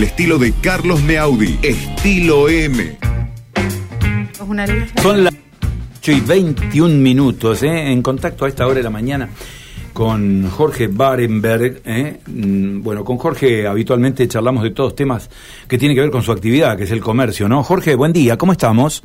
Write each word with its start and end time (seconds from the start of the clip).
el 0.00 0.04
estilo 0.04 0.38
de 0.38 0.54
Carlos 0.62 1.02
Meaudi, 1.02 1.58
estilo 1.62 2.48
M. 2.48 2.96
Son 5.02 5.24
las 5.24 5.34
8 5.98 6.12
y 6.12 6.20
21 6.20 6.94
minutos, 6.94 7.62
¿eh? 7.62 7.92
en 7.92 8.00
contacto 8.00 8.46
a 8.46 8.48
esta 8.48 8.66
hora 8.66 8.76
de 8.76 8.82
la 8.82 8.88
mañana 8.88 9.28
con 9.92 10.48
Jorge 10.48 10.86
Barenberg. 10.86 11.82
¿eh? 11.84 12.18
Mm, 12.26 12.80
Bueno, 12.80 13.04
con 13.04 13.18
Jorge 13.18 13.66
habitualmente 13.66 14.26
charlamos 14.26 14.62
de 14.62 14.70
todos 14.70 14.96
temas 14.96 15.28
que 15.68 15.76
tienen 15.76 15.94
que 15.94 16.00
ver 16.00 16.10
con 16.10 16.22
su 16.22 16.32
actividad, 16.32 16.78
que 16.78 16.84
es 16.84 16.90
el 16.92 17.02
comercio, 17.02 17.46
¿no? 17.46 17.62
Jorge, 17.62 17.94
buen 17.94 18.14
día, 18.14 18.38
¿cómo 18.38 18.52
estamos? 18.52 19.02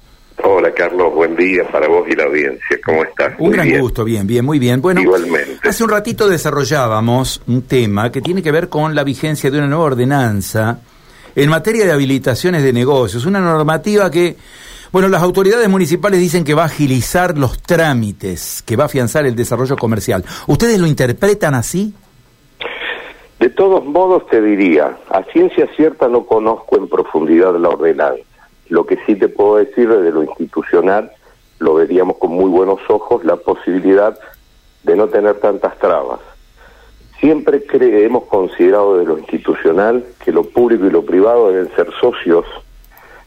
Hola 0.48 0.72
Carlos, 0.74 1.12
buen 1.12 1.36
día 1.36 1.64
para 1.72 1.88
vos 1.88 2.08
y 2.08 2.16
la 2.16 2.26
audiencia. 2.26 2.78
¿Cómo 2.86 3.04
estás? 3.04 3.34
Un 3.40 3.48
Muy 3.48 3.56
gran 3.56 3.68
bien. 3.68 3.82
gusto, 3.82 4.04
bien, 4.04 4.28
bien, 4.28 4.46
muy 4.46 4.60
bien. 4.60 4.80
Bueno, 4.80 5.02
Igualmente. 5.02 5.68
hace 5.68 5.84
un 5.84 5.90
ratito 5.90 6.28
desarrollábamos 6.30 7.42
un 7.48 7.64
tema 7.64 8.12
que 8.12 8.22
tiene 8.22 8.44
que 8.44 8.52
ver 8.52 8.70
con 8.70 8.94
la 8.94 9.04
vigencia 9.04 9.50
de 9.50 9.58
una 9.58 9.66
nueva 9.68 9.86
ordenanza 9.86 10.82
en 11.36 11.50
materia 11.50 11.84
de 11.86 11.92
habilitaciones 11.92 12.62
de 12.64 12.74
negocios, 12.74 13.26
una 13.26 13.40
normativa 13.40 14.12
que, 14.12 14.36
bueno, 14.92 15.08
las 15.08 15.24
autoridades 15.24 15.68
municipales 15.68 16.20
dicen 16.20 16.44
que 16.44 16.54
va 16.54 16.62
a 16.62 16.68
agilizar 16.68 17.36
los 17.36 17.60
trámites, 17.64 18.62
que 18.68 18.76
va 18.76 18.84
a 18.84 18.86
afianzar 18.86 19.26
el 19.26 19.36
desarrollo 19.36 19.76
comercial. 19.76 20.24
¿Ustedes 20.46 20.78
lo 20.78 20.86
interpretan 20.86 21.56
así? 21.56 21.92
De 23.40 23.50
todos 23.50 23.84
modos 23.84 24.28
te 24.28 24.40
diría, 24.42 24.96
a 25.10 25.24
ciencia 25.34 25.68
cierta 25.76 26.08
no 26.08 26.24
conozco 26.24 26.78
en 26.78 26.88
profundidad 26.88 27.56
la 27.60 27.70
ordenanza. 27.70 28.22
Lo 28.70 28.86
que 28.86 28.98
sí 29.06 29.16
te 29.16 29.28
puedo 29.28 29.58
decir 29.58 29.88
desde 29.90 30.12
lo 30.12 30.24
institucional, 30.24 31.12
lo 31.60 31.76
veríamos 31.76 32.18
con 32.18 32.32
muy 32.32 32.50
buenos 32.50 32.80
ojos 32.90 33.24
la 33.24 33.36
posibilidad 33.36 34.18
de 34.84 34.96
no 34.96 35.08
tener 35.08 35.36
tantas 35.36 35.78
trabas. 35.80 36.20
Siempre 37.20 37.66
cre- 37.66 38.04
hemos 38.06 38.26
considerado 38.26 38.98
de 38.98 39.06
lo 39.06 39.18
institucional 39.18 40.04
que 40.24 40.32
lo 40.32 40.44
público 40.44 40.86
y 40.86 40.92
lo 40.92 41.04
privado 41.06 41.52
deben 41.52 41.74
ser 41.76 41.90
socios 42.00 42.46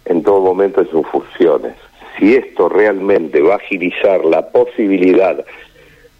en 0.05 0.23
todo 0.23 0.41
momento 0.41 0.83
de 0.83 0.91
sus 0.91 1.06
funciones. 1.09 1.75
Si 2.19 2.34
esto 2.34 2.69
realmente 2.69 3.41
va 3.41 3.55
a 3.55 3.56
agilizar 3.56 4.25
la 4.25 4.48
posibilidad 4.50 5.45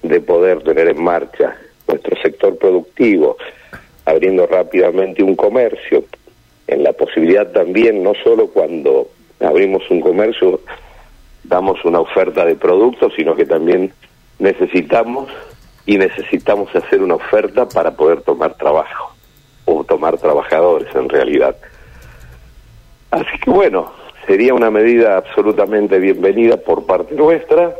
de 0.03 0.21
poder 0.21 0.63
tener 0.63 0.89
en 0.89 1.03
marcha 1.03 1.57
nuestro 1.87 2.17
sector 2.23 2.57
productivo, 2.57 3.37
abriendo 4.05 4.47
rápidamente 4.47 5.23
un 5.23 5.35
comercio, 5.37 6.05
en 6.69 6.85
la 6.85 6.93
posibilidad 6.93 7.51
también, 7.51 8.03
no 8.03 8.13
solo 8.23 8.49
cuando 8.49 9.09
abrimos 9.41 9.83
un 9.91 10.01
comercio, 10.01 10.61
damos 11.45 11.83
una 11.85 12.01
oferta 12.01 12.45
de 12.45 12.57
productos, 12.57 13.13
sino 13.17 13.35
que 13.35 13.47
también 13.47 13.93
necesitamos 14.39 15.31
y 15.87 15.97
necesitamos 15.97 16.75
hacer 16.77 17.03
una 17.03 17.15
oferta 17.15 17.67
para 17.69 17.97
poder 17.97 18.21
tomar 18.21 18.55
trabajo 18.55 19.15
o 19.65 19.83
tomar 19.85 20.19
trabajadores 20.19 20.95
en 20.95 21.09
realidad. 21.09 21.57
Así 23.11 23.39
que 23.43 23.51
bueno, 23.51 23.91
sería 24.27 24.53
una 24.53 24.71
medida 24.71 25.17
absolutamente 25.17 25.99
bienvenida 25.99 26.59
por 26.59 26.85
parte 26.85 27.15
nuestra 27.15 27.75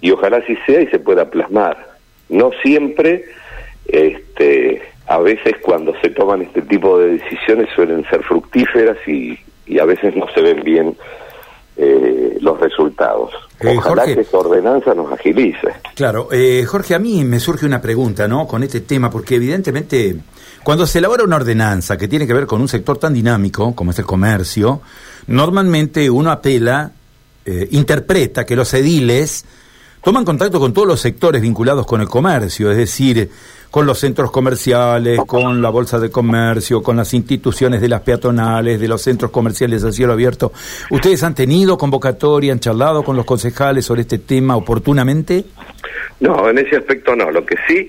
y 0.00 0.10
ojalá 0.10 0.38
así 0.38 0.56
sea 0.66 0.80
y 0.80 0.88
se 0.88 0.98
pueda 0.98 1.30
plasmar. 1.30 1.94
No 2.28 2.50
siempre, 2.62 3.24
este, 3.86 4.82
a 5.06 5.18
veces 5.18 5.54
cuando 5.62 5.92
se 6.00 6.10
toman 6.10 6.42
este 6.42 6.62
tipo 6.62 6.98
de 6.98 7.18
decisiones 7.18 7.68
suelen 7.74 8.04
ser 8.08 8.22
fructíferas 8.22 8.96
y, 9.06 9.38
y 9.66 9.78
a 9.78 9.84
veces 9.84 10.16
no 10.16 10.26
se 10.34 10.40
ven 10.40 10.62
bien 10.62 10.96
eh, 11.76 12.38
los 12.40 12.58
resultados. 12.60 13.30
Eh, 13.60 13.74
Ojalá 13.76 14.02
Jorge. 14.02 14.14
que 14.14 14.20
esta 14.22 14.38
ordenanza 14.38 14.94
nos 14.94 15.12
agilice. 15.12 15.68
Claro, 15.94 16.28
eh, 16.32 16.64
Jorge, 16.66 16.94
a 16.94 16.98
mí 16.98 17.24
me 17.24 17.40
surge 17.40 17.66
una 17.66 17.80
pregunta, 17.80 18.26
¿no? 18.28 18.46
Con 18.46 18.62
este 18.62 18.80
tema, 18.80 19.10
porque 19.10 19.36
evidentemente 19.36 20.16
cuando 20.62 20.86
se 20.86 20.98
elabora 20.98 21.24
una 21.24 21.36
ordenanza 21.36 21.98
que 21.98 22.08
tiene 22.08 22.26
que 22.26 22.32
ver 22.32 22.46
con 22.46 22.60
un 22.60 22.68
sector 22.68 22.96
tan 22.96 23.12
dinámico 23.12 23.74
como 23.74 23.90
es 23.90 23.98
el 23.98 24.06
comercio, 24.06 24.80
normalmente 25.26 26.08
uno 26.08 26.30
apela, 26.30 26.90
eh, 27.44 27.68
interpreta 27.72 28.46
que 28.46 28.56
los 28.56 28.72
ediles 28.72 29.44
toman 30.02 30.24
contacto 30.24 30.58
con 30.58 30.72
todos 30.72 30.88
los 30.88 31.00
sectores 31.00 31.42
vinculados 31.42 31.86
con 31.86 32.00
el 32.00 32.08
comercio, 32.08 32.70
es 32.70 32.76
decir, 32.76 33.30
con 33.74 33.86
los 33.86 33.98
centros 33.98 34.30
comerciales, 34.30 35.18
con 35.26 35.60
la 35.60 35.68
bolsa 35.68 35.98
de 35.98 36.08
comercio, 36.08 36.80
con 36.80 36.96
las 36.96 37.12
instituciones 37.12 37.80
de 37.80 37.88
las 37.88 38.02
peatonales, 38.02 38.78
de 38.78 38.86
los 38.86 39.02
centros 39.02 39.32
comerciales 39.32 39.82
a 39.82 39.90
cielo 39.90 40.12
abierto. 40.12 40.52
¿Ustedes 40.90 41.24
han 41.24 41.34
tenido 41.34 41.76
convocatoria, 41.76 42.52
han 42.52 42.60
charlado 42.60 43.02
con 43.02 43.16
los 43.16 43.24
concejales 43.24 43.84
sobre 43.84 44.02
este 44.02 44.18
tema 44.18 44.54
oportunamente? 44.54 45.46
No, 46.20 46.48
en 46.48 46.58
ese 46.58 46.76
aspecto 46.76 47.16
no. 47.16 47.32
Lo 47.32 47.44
que 47.44 47.56
sí 47.66 47.88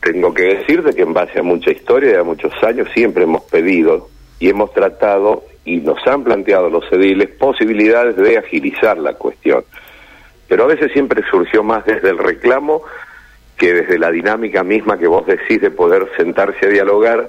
tengo 0.00 0.32
que 0.32 0.44
decir 0.44 0.82
de 0.82 0.94
que 0.94 1.02
en 1.02 1.12
base 1.12 1.40
a 1.40 1.42
mucha 1.42 1.70
historia 1.70 2.12
y 2.12 2.16
a 2.16 2.24
muchos 2.24 2.54
años 2.62 2.88
siempre 2.94 3.24
hemos 3.24 3.42
pedido 3.42 4.08
y 4.40 4.48
hemos 4.48 4.72
tratado 4.72 5.44
y 5.66 5.76
nos 5.76 5.98
han 6.06 6.24
planteado 6.24 6.70
los 6.70 6.90
ediles 6.90 7.28
posibilidades 7.38 8.16
de 8.16 8.38
agilizar 8.38 8.96
la 8.96 9.12
cuestión. 9.12 9.62
Pero 10.48 10.64
a 10.64 10.68
veces 10.68 10.90
siempre 10.90 11.22
surgió 11.30 11.62
más 11.62 11.84
desde 11.84 12.08
el 12.08 12.16
reclamo 12.16 12.80
que 13.62 13.72
desde 13.72 13.96
la 13.96 14.10
dinámica 14.10 14.64
misma 14.64 14.98
que 14.98 15.06
vos 15.06 15.24
decís 15.24 15.60
de 15.60 15.70
poder 15.70 16.08
sentarse 16.16 16.66
a 16.66 16.68
dialogar, 16.68 17.28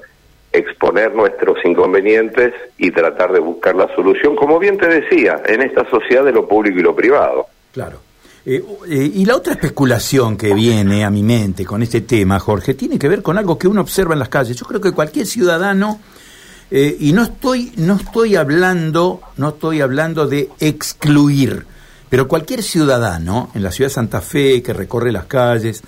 exponer 0.50 1.14
nuestros 1.14 1.58
inconvenientes 1.64 2.52
y 2.76 2.90
tratar 2.90 3.32
de 3.32 3.38
buscar 3.38 3.76
la 3.76 3.86
solución, 3.94 4.34
como 4.34 4.58
bien 4.58 4.76
te 4.76 4.88
decía, 4.88 5.40
en 5.46 5.62
esta 5.62 5.88
sociedad 5.88 6.24
de 6.24 6.32
lo 6.32 6.48
público 6.48 6.80
y 6.80 6.82
lo 6.82 6.92
privado. 6.92 7.46
Claro. 7.70 8.00
Eh, 8.44 8.60
eh, 8.90 9.12
y 9.14 9.24
la 9.24 9.36
otra 9.36 9.52
especulación 9.52 10.36
que 10.36 10.52
viene 10.54 11.04
a 11.04 11.10
mi 11.10 11.22
mente 11.22 11.64
con 11.64 11.84
este 11.84 12.00
tema, 12.00 12.40
Jorge, 12.40 12.74
tiene 12.74 12.98
que 12.98 13.08
ver 13.08 13.22
con 13.22 13.38
algo 13.38 13.56
que 13.56 13.68
uno 13.68 13.82
observa 13.82 14.14
en 14.14 14.18
las 14.18 14.28
calles. 14.28 14.56
Yo 14.56 14.66
creo 14.66 14.80
que 14.80 14.90
cualquier 14.90 15.26
ciudadano, 15.26 16.00
eh, 16.68 16.96
y 16.98 17.12
no 17.12 17.22
estoy, 17.22 17.70
no 17.76 17.94
estoy 17.94 18.34
hablando, 18.34 19.20
no 19.36 19.50
estoy 19.50 19.82
hablando 19.82 20.26
de 20.26 20.48
excluir, 20.58 21.64
pero 22.10 22.26
cualquier 22.26 22.64
ciudadano 22.64 23.50
en 23.54 23.62
la 23.62 23.70
ciudad 23.70 23.88
de 23.88 23.94
Santa 23.94 24.20
Fe 24.20 24.64
que 24.64 24.72
recorre 24.72 25.12
las 25.12 25.26
calles, 25.26 25.84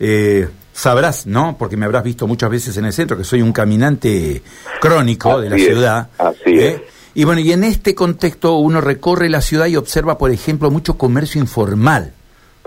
eh, 0.00 0.48
sabrás, 0.72 1.26
¿no? 1.26 1.56
Porque 1.58 1.76
me 1.76 1.84
habrás 1.86 2.02
visto 2.02 2.26
muchas 2.26 2.50
veces 2.50 2.76
en 2.78 2.86
el 2.86 2.92
centro, 2.92 3.16
que 3.16 3.24
soy 3.24 3.42
un 3.42 3.52
caminante 3.52 4.42
crónico 4.80 5.40
de 5.40 5.50
la 5.50 5.56
es, 5.56 5.64
ciudad. 5.66 6.08
así 6.18 6.58
¿eh? 6.58 6.68
es. 6.68 6.80
Y 7.14 7.24
bueno, 7.24 7.40
y 7.40 7.52
en 7.52 7.64
este 7.64 7.94
contexto 7.94 8.56
uno 8.56 8.80
recorre 8.80 9.28
la 9.28 9.42
ciudad 9.42 9.66
y 9.66 9.76
observa, 9.76 10.16
por 10.16 10.30
ejemplo, 10.30 10.70
mucho 10.70 10.96
comercio 10.96 11.40
informal. 11.40 12.14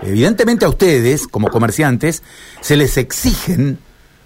Evidentemente 0.00 0.64
a 0.64 0.68
ustedes, 0.68 1.26
como 1.26 1.48
comerciantes, 1.48 2.22
se 2.60 2.76
les 2.76 2.96
exigen 2.98 3.78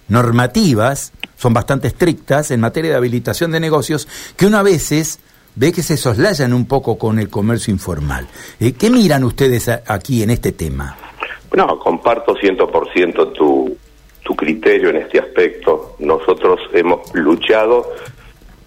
normativas, 0.07 1.13
son 1.37 1.53
bastante 1.53 1.87
estrictas 1.87 2.51
en 2.51 2.59
materia 2.59 2.91
de 2.91 2.97
habilitación 2.97 3.51
de 3.51 3.59
negocios, 3.59 4.07
que 4.35 4.45
uno 4.45 4.57
a 4.57 4.63
veces 4.63 5.19
ve 5.55 5.71
que 5.71 5.83
se 5.83 5.97
soslayan 5.97 6.53
un 6.53 6.65
poco 6.65 6.97
con 6.97 7.17
el 7.17 7.29
comercio 7.29 7.71
informal. 7.71 8.27
Eh, 8.59 8.73
¿Qué 8.73 8.89
miran 8.89 9.23
ustedes 9.23 9.69
aquí 9.87 10.21
en 10.21 10.31
este 10.31 10.51
tema? 10.51 11.08
No, 11.55 11.79
comparto 11.79 12.35
100% 12.35 13.33
tu, 13.33 13.77
tu 14.23 14.35
criterio 14.35 14.89
en 14.89 14.97
este 14.97 15.19
aspecto. 15.19 15.95
Nosotros 15.99 16.59
hemos 16.73 17.13
luchado 17.15 17.91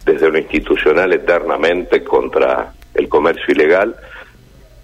desde 0.05 0.31
lo 0.31 0.39
institucional 0.39 1.13
eternamente 1.13 2.03
contra 2.03 2.73
el 2.95 3.09
comercio 3.09 3.55
ilegal 3.55 3.95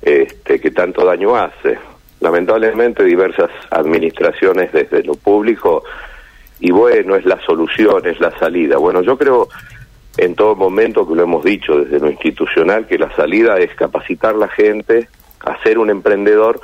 este, 0.01 0.61
que 0.61 0.71
tanto 0.71 1.05
daño 1.05 1.37
hace. 1.37 1.79
Lamentablemente 2.21 3.05
diversas 3.05 3.51
administraciones 3.71 4.73
desde 4.73 5.03
lo 5.03 5.15
público 5.15 5.85
y 6.61 6.71
bueno, 6.71 7.15
es 7.17 7.25
la 7.25 7.41
solución, 7.41 8.07
es 8.07 8.21
la 8.21 8.37
salida. 8.39 8.79
Bueno, 8.79 9.03
yo 9.03 9.17
creo 9.17 9.49
en 10.17 10.35
todo 10.35 10.57
momento 10.57 11.07
que 11.07 11.15
lo 11.15 11.23
hemos 11.23 11.45
dicho 11.45 11.79
desde 11.79 12.01
lo 12.01 12.11
institucional 12.11 12.87
que 12.87 12.99
la 12.99 13.15
salida 13.15 13.59
es 13.59 13.75
capacitar 13.75 14.35
la 14.35 14.49
gente, 14.49 15.09
hacer 15.41 15.79
un 15.79 15.91
emprendedor, 15.91 16.61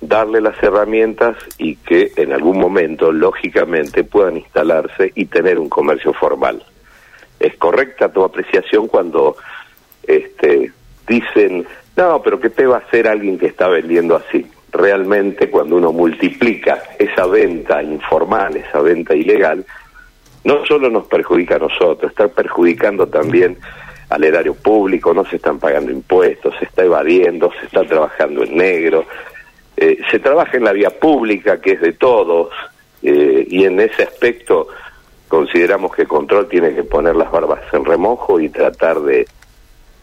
darle 0.00 0.40
las 0.40 0.60
herramientas 0.62 1.36
y 1.58 1.76
que 1.76 2.12
en 2.16 2.32
algún 2.32 2.58
momento, 2.58 3.12
lógicamente, 3.12 4.04
puedan 4.04 4.36
instalarse 4.36 5.12
y 5.14 5.26
tener 5.26 5.58
un 5.58 5.68
comercio 5.68 6.12
formal. 6.12 6.62
Es 7.40 7.56
correcta 7.56 8.12
tu 8.12 8.24
apreciación 8.24 8.88
cuando 8.88 9.36
este, 10.06 10.72
dicen, 11.06 11.66
no, 11.96 12.22
pero 12.22 12.40
¿qué 12.40 12.50
te 12.50 12.66
va 12.66 12.76
a 12.76 12.80
hacer 12.80 13.08
alguien 13.08 13.38
que 13.38 13.46
está 13.46 13.68
vendiendo 13.68 14.16
así? 14.16 14.46
Realmente 14.72 15.50
cuando 15.50 15.76
uno 15.76 15.92
multiplica 15.92 16.82
esa 16.98 17.26
venta 17.26 17.82
informal, 17.82 18.56
esa 18.56 18.80
venta 18.80 19.14
ilegal, 19.14 19.64
no 20.44 20.64
solo 20.66 20.90
nos 20.90 21.06
perjudica 21.06 21.56
a 21.56 21.60
nosotros, 21.60 22.10
está 22.10 22.28
perjudicando 22.28 23.06
también 23.08 23.58
al 24.10 24.22
erario 24.22 24.54
público, 24.54 25.12
no 25.12 25.24
se 25.24 25.36
están 25.36 25.58
pagando 25.58 25.90
impuestos, 25.90 26.54
se 26.58 26.66
está 26.66 26.84
evadiendo, 26.84 27.50
se 27.58 27.66
está 27.66 27.82
trabajando 27.84 28.44
en 28.44 28.56
negro, 28.56 29.04
eh, 29.76 29.98
se 30.10 30.18
trabaja 30.18 30.56
en 30.56 30.64
la 30.64 30.72
vía 30.72 30.90
pública, 30.90 31.60
que 31.60 31.72
es 31.72 31.80
de 31.80 31.92
todos, 31.92 32.50
eh, 33.02 33.46
y 33.48 33.64
en 33.64 33.80
ese 33.80 34.02
aspecto 34.02 34.68
consideramos 35.28 35.94
que 35.94 36.06
Control 36.06 36.48
tiene 36.48 36.74
que 36.74 36.84
poner 36.84 37.16
las 37.16 37.30
barbas 37.30 37.60
en 37.72 37.84
remojo 37.84 38.40
y 38.40 38.48
tratar 38.48 39.00
de, 39.00 39.26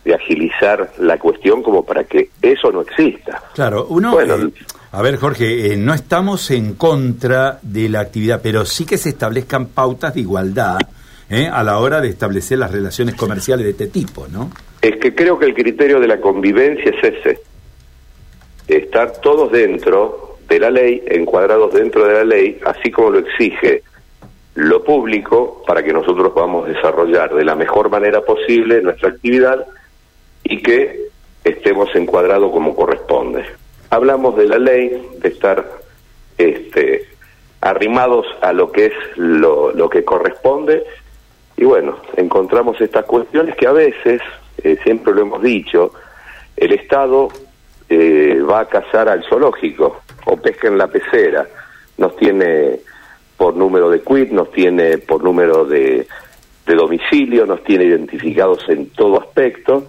de 0.03 0.13
agilizar 0.13 0.91
la 0.99 1.17
cuestión 1.17 1.63
como 1.63 1.85
para 1.85 2.03
que 2.03 2.29
eso 2.41 2.71
no 2.71 2.81
exista. 2.81 3.41
Claro, 3.53 3.87
uno... 3.89 4.11
Bueno, 4.11 4.35
eh, 4.35 4.53
a 4.91 5.01
ver, 5.01 5.17
Jorge, 5.17 5.73
eh, 5.73 5.77
no 5.77 5.93
estamos 5.93 6.51
en 6.51 6.75
contra 6.75 7.57
de 7.63 7.89
la 7.89 8.01
actividad, 8.01 8.41
pero 8.43 8.63
sí 8.63 8.85
que 8.85 8.97
se 8.97 9.09
establezcan 9.09 9.67
pautas 9.67 10.13
de 10.13 10.21
igualdad 10.21 10.77
¿eh? 11.29 11.49
a 11.51 11.63
la 11.63 11.79
hora 11.79 11.99
de 11.99 12.09
establecer 12.09 12.59
las 12.59 12.71
relaciones 12.71 13.15
comerciales 13.15 13.65
de 13.65 13.71
este 13.71 13.87
tipo, 13.87 14.27
¿no? 14.27 14.51
Es 14.81 14.97
que 14.97 15.15
creo 15.15 15.39
que 15.39 15.47
el 15.47 15.55
criterio 15.55 15.99
de 15.99 16.07
la 16.07 16.19
convivencia 16.21 16.91
es 16.91 17.15
ese, 17.15 17.41
estar 18.67 19.13
todos 19.21 19.51
dentro 19.51 20.37
de 20.47 20.59
la 20.59 20.69
ley, 20.69 21.03
encuadrados 21.07 21.73
dentro 21.73 22.05
de 22.05 22.13
la 22.13 22.23
ley, 22.23 22.59
así 22.65 22.91
como 22.91 23.11
lo 23.11 23.19
exige 23.19 23.83
lo 24.55 24.83
público, 24.83 25.63
para 25.65 25.83
que 25.83 25.93
nosotros 25.93 26.31
podamos 26.31 26.67
desarrollar 26.67 27.33
de 27.33 27.43
la 27.43 27.55
mejor 27.55 27.89
manera 27.89 28.21
posible 28.21 28.81
nuestra 28.81 29.09
actividad 29.09 29.65
y 30.43 30.61
que 30.61 31.07
estemos 31.43 31.89
encuadrados 31.95 32.51
como 32.51 32.75
corresponde. 32.75 33.43
Hablamos 33.89 34.35
de 34.35 34.47
la 34.47 34.59
ley, 34.59 35.09
de 35.17 35.27
estar 35.27 35.65
este, 36.37 37.07
arrimados 37.61 38.27
a 38.41 38.53
lo 38.53 38.71
que 38.71 38.87
es 38.87 38.93
lo, 39.15 39.71
lo 39.71 39.89
que 39.89 40.03
corresponde 40.03 40.83
y 41.55 41.65
bueno, 41.65 41.97
encontramos 42.17 42.79
estas 42.81 43.05
cuestiones 43.05 43.55
que 43.55 43.67
a 43.67 43.71
veces, 43.71 44.21
eh, 44.63 44.77
siempre 44.83 45.13
lo 45.13 45.21
hemos 45.21 45.41
dicho, 45.41 45.93
el 46.57 46.73
Estado 46.73 47.29
eh, 47.89 48.41
va 48.49 48.61
a 48.61 48.65
cazar 48.65 49.09
al 49.09 49.23
zoológico 49.23 50.01
o 50.25 50.37
pesca 50.37 50.67
en 50.67 50.77
la 50.77 50.87
pecera, 50.87 51.47
nos 51.97 52.15
tiene 52.15 52.79
por 53.37 53.55
número 53.55 53.89
de 53.89 54.01
quit, 54.01 54.31
nos 54.31 54.51
tiene 54.51 54.97
por 54.97 55.23
número 55.23 55.65
de, 55.65 56.07
de 56.65 56.75
domicilio, 56.75 57.45
nos 57.45 57.63
tiene 57.63 57.85
identificados 57.85 58.67
en 58.69 58.89
todo 58.89 59.21
aspecto 59.21 59.87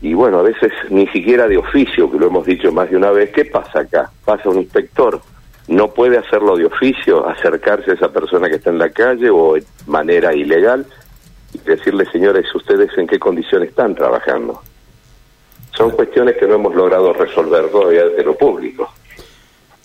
y 0.00 0.14
bueno, 0.14 0.38
a 0.38 0.42
veces 0.42 0.72
ni 0.90 1.06
siquiera 1.08 1.48
de 1.48 1.58
oficio, 1.58 2.10
que 2.10 2.18
lo 2.18 2.28
hemos 2.28 2.46
dicho 2.46 2.70
más 2.72 2.88
de 2.90 2.96
una 2.96 3.10
vez, 3.10 3.30
¿qué 3.30 3.44
pasa 3.44 3.80
acá? 3.80 4.10
Pasa 4.24 4.48
un 4.48 4.58
inspector, 4.58 5.20
no 5.66 5.88
puede 5.88 6.18
hacerlo 6.18 6.56
de 6.56 6.66
oficio, 6.66 7.28
acercarse 7.28 7.90
a 7.90 7.94
esa 7.94 8.12
persona 8.12 8.48
que 8.48 8.56
está 8.56 8.70
en 8.70 8.78
la 8.78 8.90
calle 8.90 9.28
o 9.28 9.54
de 9.54 9.64
manera 9.86 10.34
ilegal 10.34 10.86
y 11.52 11.58
decirle, 11.58 12.06
señores, 12.12 12.46
ustedes 12.54 12.96
en 12.96 13.06
qué 13.06 13.18
condiciones 13.18 13.70
están 13.70 13.94
trabajando. 13.94 14.62
Son 15.78 15.92
cuestiones 15.92 16.34
que 16.36 16.46
no 16.48 16.56
hemos 16.56 16.74
logrado 16.74 17.12
resolver 17.12 17.70
todavía 17.70 18.04
desde 18.06 18.24
lo 18.24 18.36
público. 18.36 18.92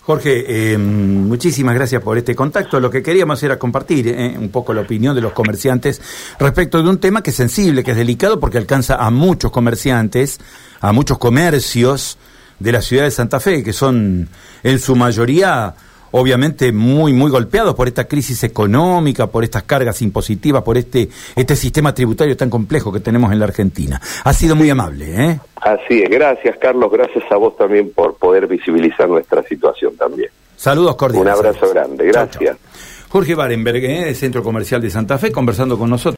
Jorge, 0.00 0.72
eh, 0.72 0.76
muchísimas 0.76 1.76
gracias 1.76 2.02
por 2.02 2.18
este 2.18 2.34
contacto. 2.34 2.80
Lo 2.80 2.90
que 2.90 3.00
queríamos 3.00 3.40
era 3.44 3.60
compartir 3.60 4.08
eh, 4.08 4.34
un 4.36 4.48
poco 4.50 4.74
la 4.74 4.80
opinión 4.80 5.14
de 5.14 5.20
los 5.20 5.32
comerciantes 5.32 6.02
respecto 6.40 6.82
de 6.82 6.90
un 6.90 6.98
tema 6.98 7.22
que 7.22 7.30
es 7.30 7.36
sensible, 7.36 7.84
que 7.84 7.92
es 7.92 7.96
delicado, 7.96 8.40
porque 8.40 8.58
alcanza 8.58 8.96
a 8.96 9.10
muchos 9.10 9.52
comerciantes, 9.52 10.40
a 10.80 10.92
muchos 10.92 11.16
comercios 11.16 12.18
de 12.58 12.72
la 12.72 12.82
ciudad 12.82 13.04
de 13.04 13.12
Santa 13.12 13.38
Fe, 13.38 13.62
que 13.62 13.72
son 13.72 14.28
en 14.64 14.78
su 14.80 14.96
mayoría 14.96 15.74
obviamente 16.16 16.70
muy 16.70 17.12
muy 17.12 17.30
golpeados 17.30 17.74
por 17.74 17.88
esta 17.88 18.04
crisis 18.04 18.44
económica, 18.44 19.26
por 19.26 19.42
estas 19.42 19.64
cargas 19.64 20.00
impositivas, 20.02 20.62
por 20.62 20.76
este 20.76 21.08
este 21.34 21.56
sistema 21.56 21.94
tributario 21.94 22.36
tan 22.36 22.50
complejo 22.50 22.92
que 22.92 23.00
tenemos 23.00 23.32
en 23.32 23.38
la 23.38 23.46
Argentina. 23.46 24.00
Ha 24.22 24.32
sido 24.32 24.54
muy 24.54 24.70
amable, 24.70 25.24
¿eh? 25.24 25.40
Así 25.64 26.02
es, 26.02 26.10
gracias 26.10 26.58
Carlos, 26.58 26.92
gracias 26.92 27.24
a 27.30 27.36
vos 27.36 27.56
también 27.56 27.90
por 27.90 28.16
poder 28.16 28.46
visibilizar 28.46 29.08
nuestra 29.08 29.42
situación 29.44 29.96
también. 29.96 30.28
Saludos 30.56 30.94
cordiales. 30.94 31.32
Un 31.32 31.46
abrazo 31.46 31.70
grande, 31.70 32.06
gracias. 32.06 32.58
Jorge 33.08 33.34
Barenberg, 33.34 33.84
¿eh? 33.84 34.14
Centro 34.14 34.42
Comercial 34.42 34.82
de 34.82 34.90
Santa 34.90 35.16
Fe, 35.18 35.32
conversando 35.32 35.78
con 35.78 35.88
nosotros. 35.88 36.12